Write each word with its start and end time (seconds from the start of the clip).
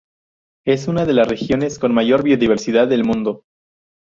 Es 0.65 0.87
una 0.87 1.05
de 1.05 1.13
las 1.13 1.27
regiones 1.27 1.77
con 1.77 1.93
mayor 1.93 2.23
biodiversidad 2.23 2.87
del 2.87 3.05
mundo. 3.05 3.45